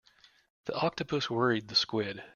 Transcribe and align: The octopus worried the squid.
The 0.65 0.73
octopus 0.75 1.29
worried 1.29 1.67
the 1.67 1.75
squid. 1.75 2.23